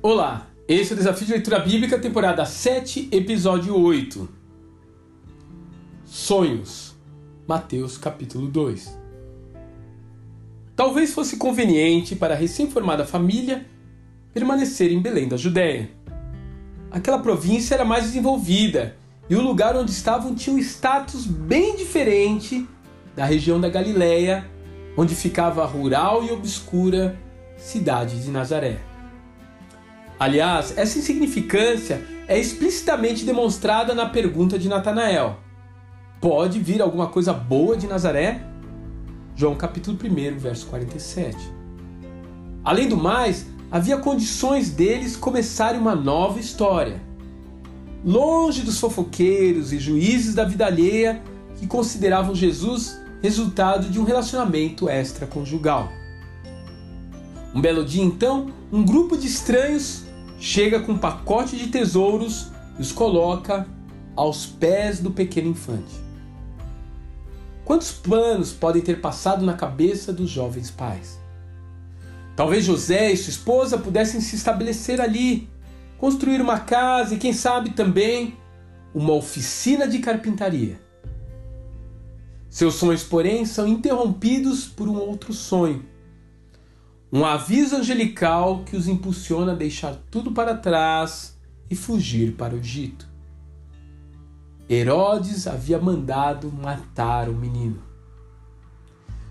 Olá, 0.00 0.46
esse 0.68 0.92
é 0.92 0.94
o 0.94 0.96
Desafio 0.96 1.26
de 1.26 1.32
Leitura 1.32 1.58
Bíblica, 1.58 1.98
temporada 1.98 2.44
7, 2.46 3.08
episódio 3.10 3.76
8. 3.76 4.28
Sonhos. 6.04 6.94
Mateus 7.48 7.98
capítulo 7.98 8.46
2. 8.46 8.96
Talvez 10.76 11.12
fosse 11.12 11.36
conveniente 11.36 12.14
para 12.14 12.34
a 12.34 12.36
recém-formada 12.36 13.04
família 13.04 13.66
permanecer 14.32 14.92
em 14.92 15.02
Belém 15.02 15.26
da 15.26 15.36
Judéia. 15.36 15.90
Aquela 16.92 17.18
província 17.18 17.74
era 17.74 17.84
mais 17.84 18.04
desenvolvida 18.04 18.96
e 19.28 19.34
o 19.34 19.42
lugar 19.42 19.76
onde 19.76 19.90
estavam 19.90 20.32
tinha 20.32 20.54
um 20.54 20.60
status 20.60 21.26
bem 21.26 21.74
diferente 21.74 22.64
da 23.16 23.24
região 23.24 23.60
da 23.60 23.68
Galileia, 23.68 24.48
onde 24.96 25.16
ficava 25.16 25.64
a 25.64 25.66
rural 25.66 26.24
e 26.24 26.30
obscura 26.30 27.18
cidade 27.56 28.22
de 28.22 28.30
Nazaré. 28.30 28.78
Aliás, 30.18 30.76
essa 30.76 30.98
insignificância 30.98 32.02
é 32.26 32.38
explicitamente 32.38 33.24
demonstrada 33.24 33.94
na 33.94 34.06
pergunta 34.06 34.58
de 34.58 34.68
Natanael: 34.68 35.38
Pode 36.20 36.58
vir 36.58 36.82
alguma 36.82 37.06
coisa 37.06 37.32
boa 37.32 37.76
de 37.76 37.86
Nazaré? 37.86 38.42
João 39.36 39.54
capítulo 39.54 39.96
1, 39.96 40.38
verso 40.38 40.66
47. 40.66 41.36
Além 42.64 42.88
do 42.88 42.96
mais, 42.96 43.46
havia 43.70 43.96
condições 43.98 44.70
deles 44.70 45.16
começarem 45.16 45.80
uma 45.80 45.94
nova 45.94 46.40
história. 46.40 47.00
Longe 48.04 48.62
dos 48.62 48.80
fofoqueiros 48.80 49.72
e 49.72 49.78
juízes 49.78 50.34
da 50.34 50.44
vida 50.44 50.66
alheia 50.66 51.22
que 51.56 51.66
consideravam 51.68 52.34
Jesus 52.34 52.98
resultado 53.22 53.88
de 53.88 54.00
um 54.00 54.04
relacionamento 54.04 54.88
extraconjugal. 54.88 55.92
Um 57.54 57.60
belo 57.60 57.84
dia, 57.84 58.02
então, 58.02 58.52
um 58.72 58.84
grupo 58.84 59.16
de 59.16 59.26
estranhos 59.26 60.07
chega 60.38 60.80
com 60.80 60.92
um 60.92 60.98
pacote 60.98 61.56
de 61.56 61.68
tesouros 61.68 62.48
e 62.78 62.82
os 62.82 62.92
coloca 62.92 63.66
aos 64.14 64.46
pés 64.46 65.00
do 65.00 65.10
pequeno 65.10 65.50
infante. 65.50 66.08
Quantos 67.64 67.92
planos 67.92 68.52
podem 68.52 68.80
ter 68.80 69.00
passado 69.00 69.44
na 69.44 69.54
cabeça 69.54 70.12
dos 70.12 70.30
jovens 70.30 70.70
pais? 70.70 71.18
Talvez 72.34 72.64
José 72.64 73.12
e 73.12 73.16
sua 73.16 73.30
esposa 73.30 73.76
pudessem 73.78 74.20
se 74.20 74.36
estabelecer 74.36 75.00
ali, 75.00 75.48
construir 75.98 76.40
uma 76.40 76.60
casa 76.60 77.14
e, 77.14 77.18
quem 77.18 77.32
sabe, 77.32 77.70
também 77.70 78.36
uma 78.94 79.12
oficina 79.12 79.86
de 79.86 79.98
carpintaria. 79.98 80.80
Seus 82.48 82.76
sonhos, 82.76 83.02
porém, 83.02 83.44
são 83.44 83.66
interrompidos 83.66 84.66
por 84.66 84.88
um 84.88 84.96
outro 84.96 85.32
sonho 85.32 85.84
um 87.10 87.24
aviso 87.24 87.76
angelical 87.76 88.64
que 88.64 88.76
os 88.76 88.86
impulsiona 88.86 89.52
a 89.52 89.56
deixar 89.56 89.96
tudo 90.10 90.32
para 90.32 90.54
trás 90.54 91.34
e 91.70 91.74
fugir 91.74 92.32
para 92.32 92.54
o 92.54 92.58
Egito. 92.58 93.08
Herodes 94.68 95.46
havia 95.46 95.78
mandado 95.78 96.52
matar 96.52 97.30
o 97.30 97.34
menino. 97.34 97.82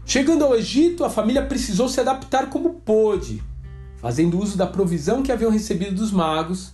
Chegando 0.04 0.44
ao 0.44 0.56
Egito, 0.56 1.06
a 1.06 1.10
família 1.10 1.46
precisou 1.46 1.88
se 1.88 2.00
adaptar 2.00 2.50
como 2.50 2.76
pôde, 2.76 3.44
fazendo 3.98 4.40
uso 4.40 4.58
da 4.58 4.66
provisão 4.66 5.22
que 5.22 5.32
haviam 5.32 5.52
recebido 5.52 5.96
dos 5.96 6.12
magos, 6.12 6.74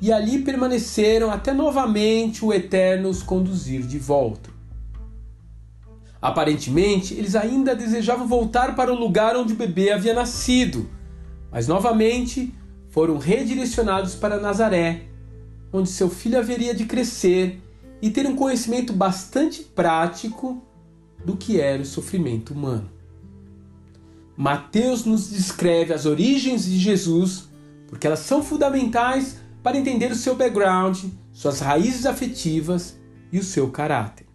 e 0.00 0.12
ali 0.12 0.42
permaneceram 0.42 1.30
até 1.30 1.52
novamente 1.52 2.44
o 2.44 2.52
Eterno 2.52 3.08
os 3.08 3.22
conduzir 3.22 3.82
de 3.82 3.98
volta. 3.98 4.59
Aparentemente, 6.20 7.14
eles 7.14 7.34
ainda 7.34 7.74
desejavam 7.74 8.26
voltar 8.26 8.76
para 8.76 8.92
o 8.92 8.98
lugar 8.98 9.36
onde 9.36 9.54
o 9.54 9.56
bebê 9.56 9.90
havia 9.90 10.12
nascido, 10.12 10.88
mas 11.50 11.66
novamente 11.66 12.52
foram 12.90 13.16
redirecionados 13.16 14.14
para 14.14 14.40
Nazaré, 14.40 15.06
onde 15.72 15.88
seu 15.88 16.10
filho 16.10 16.38
haveria 16.38 16.74
de 16.74 16.84
crescer 16.84 17.62
e 18.02 18.10
ter 18.10 18.26
um 18.26 18.36
conhecimento 18.36 18.92
bastante 18.92 19.62
prático 19.62 20.62
do 21.24 21.36
que 21.36 21.60
era 21.60 21.82
o 21.82 21.86
sofrimento 21.86 22.52
humano. 22.52 22.90
Mateus 24.36 25.04
nos 25.04 25.30
descreve 25.30 25.92
as 25.92 26.06
origens 26.06 26.64
de 26.64 26.78
Jesus, 26.78 27.48
porque 27.88 28.06
elas 28.06 28.20
são 28.20 28.42
fundamentais 28.42 29.38
para 29.62 29.78
entender 29.78 30.10
o 30.10 30.16
seu 30.16 30.34
background, 30.34 31.04
suas 31.32 31.60
raízes 31.60 32.06
afetivas 32.06 32.98
e 33.30 33.38
o 33.38 33.44
seu 33.44 33.70
caráter. 33.70 34.29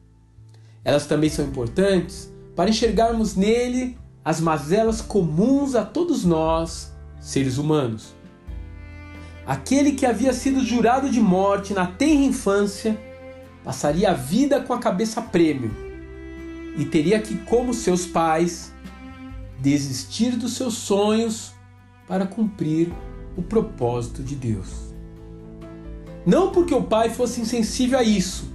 Elas 0.85 1.07
também 1.07 1.31
são 1.31 1.43
importantes 1.43 2.31
para 2.55 2.69
enxergarmos 2.69 3.35
nele 3.35 3.97
as 4.23 4.39
mazelas 4.39 5.01
comuns 5.01 5.73
a 5.75 5.83
todos 5.83 6.23
nós, 6.23 6.93
seres 7.19 7.57
humanos. 7.57 8.13
Aquele 9.45 9.93
que 9.93 10.05
havia 10.05 10.31
sido 10.31 10.63
jurado 10.63 11.09
de 11.09 11.19
morte 11.19 11.73
na 11.73 11.87
tenra 11.87 12.25
infância 12.25 12.97
passaria 13.63 14.11
a 14.11 14.13
vida 14.13 14.61
com 14.61 14.73
a 14.73 14.79
cabeça 14.79 15.21
prêmio 15.21 15.71
e 16.77 16.85
teria 16.85 17.19
que, 17.19 17.35
como 17.39 17.73
seus 17.73 18.05
pais, 18.05 18.73
desistir 19.59 20.35
dos 20.35 20.53
seus 20.53 20.75
sonhos 20.75 21.53
para 22.07 22.27
cumprir 22.27 22.91
o 23.35 23.41
propósito 23.41 24.21
de 24.21 24.35
Deus. 24.35 24.93
Não 26.25 26.51
porque 26.51 26.73
o 26.73 26.83
pai 26.83 27.09
fosse 27.09 27.41
insensível 27.41 27.97
a 27.97 28.03
isso, 28.03 28.51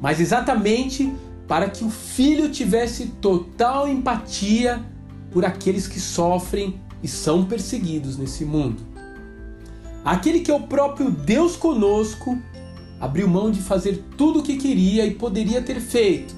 mas 0.00 0.20
exatamente 0.20 1.12
para 1.46 1.70
que 1.70 1.84
o 1.84 1.90
filho 1.90 2.50
tivesse 2.50 3.06
total 3.20 3.88
empatia 3.88 4.84
por 5.30 5.44
aqueles 5.44 5.86
que 5.86 6.00
sofrem 6.00 6.80
e 7.02 7.08
são 7.08 7.44
perseguidos 7.44 8.16
nesse 8.16 8.44
mundo. 8.44 8.82
Aquele 10.04 10.40
que 10.40 10.50
é 10.50 10.54
o 10.54 10.62
próprio 10.62 11.10
Deus 11.10 11.56
conosco 11.56 12.38
abriu 13.00 13.28
mão 13.28 13.50
de 13.50 13.60
fazer 13.60 14.04
tudo 14.16 14.40
o 14.40 14.42
que 14.42 14.56
queria 14.56 15.04
e 15.04 15.14
poderia 15.14 15.60
ter 15.60 15.80
feito 15.80 16.34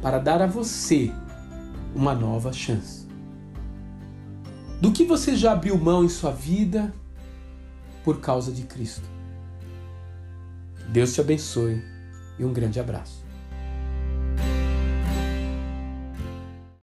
para 0.00 0.18
dar 0.18 0.42
a 0.42 0.46
você 0.46 1.12
uma 1.94 2.14
nova 2.14 2.52
chance. 2.52 3.06
Do 4.80 4.90
que 4.90 5.04
você 5.04 5.36
já 5.36 5.52
abriu 5.52 5.78
mão 5.78 6.04
em 6.04 6.08
sua 6.08 6.32
vida 6.32 6.92
por 8.02 8.20
causa 8.20 8.50
de 8.50 8.62
Cristo? 8.62 9.08
Deus 10.88 11.14
te 11.14 11.20
abençoe 11.20 11.80
e 12.38 12.44
um 12.44 12.52
grande 12.52 12.80
abraço. 12.80 13.22